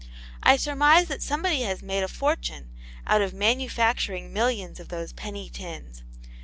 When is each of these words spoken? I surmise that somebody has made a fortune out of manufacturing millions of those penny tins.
I 0.41 0.57
surmise 0.57 1.09
that 1.09 1.21
somebody 1.21 1.61
has 1.61 1.83
made 1.83 2.01
a 2.01 2.07
fortune 2.07 2.71
out 3.05 3.21
of 3.21 3.35
manufacturing 3.35 4.33
millions 4.33 4.79
of 4.79 4.87
those 4.89 5.13
penny 5.13 5.47
tins. 5.47 6.01